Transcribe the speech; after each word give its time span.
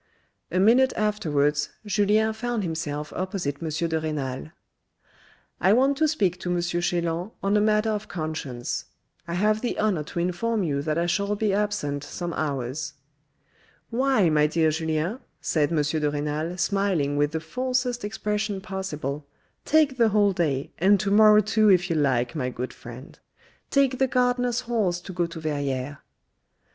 A 0.51 0.59
minute 0.59 0.93
afterwards 0.95 1.69
Julien 1.85 2.33
found 2.33 2.63
himself 2.63 3.13
opposite 3.15 3.61
M. 3.61 3.69
de 3.87 3.99
Renal." 3.99 4.49
I 5.61 5.73
want 5.73 5.95
to 5.99 6.07
speak 6.07 6.39
to 6.39 6.49
M. 6.51 6.59
Chelan 6.59 7.29
on 7.43 7.55
a 7.55 7.61
matter 7.61 7.91
of 7.91 8.07
conscience. 8.07 8.85
I 9.27 9.35
have 9.35 9.61
the 9.61 9.77
honour 9.79 10.01
to 10.05 10.17
inform 10.19 10.63
you 10.63 10.81
that 10.81 10.97
I 10.97 11.05
shall 11.05 11.35
be 11.35 11.53
absent 11.53 12.03
some 12.03 12.33
hours."" 12.33 12.93
Why, 13.91 14.27
my 14.31 14.47
dear 14.47 14.71
Julien," 14.71 15.19
said 15.39 15.71
M. 15.71 15.79
de 15.83 16.09
Renal 16.09 16.57
smiling 16.57 17.15
with 17.15 17.29
the 17.33 17.39
falsest 17.39 18.03
expression 18.03 18.59
possible," 18.59 19.27
take 19.73 19.97
the 19.97 20.09
whole 20.09 20.33
day, 20.33 20.71
and 20.79 20.99
to 20.99 21.11
morrow 21.11 21.41
too 21.41 21.69
if 21.69 21.91
you 21.91 21.95
like, 21.95 22.33
my 22.33 22.49
good 22.49 22.73
friend. 22.73 23.19
Take 23.69 23.99
the 23.99 24.07
gardener's 24.07 24.61
horse 24.61 24.99
to 25.01 25.13
go 25.13 25.27
to 25.27 25.39
Verrieres." 25.39 25.97